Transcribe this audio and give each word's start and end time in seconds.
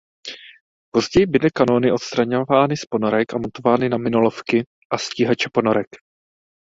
Později 0.91 1.25
byly 1.25 1.49
kanóny 1.53 1.91
odstraňovány 1.91 2.77
z 2.77 2.85
ponorek 2.85 3.33
a 3.33 3.37
montovány 3.37 3.89
na 3.89 3.97
minolovky 3.97 4.63
a 4.93 4.97
stíhače 4.97 5.49
ponorek. 5.53 5.87